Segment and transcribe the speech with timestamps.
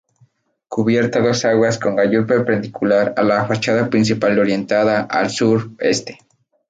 [0.67, 6.17] Cubierta a dos aguas con gallur perpendicular a la fachada principal orientada al sureste.